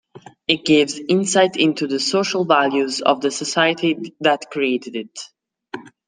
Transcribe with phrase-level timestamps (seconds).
[0.47, 5.15] It gives insight into the social values of the society that created it.